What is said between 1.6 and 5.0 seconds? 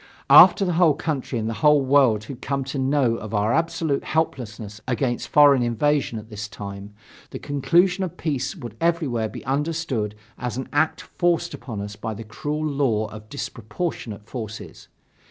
whole world had come to know of our absolute helplessness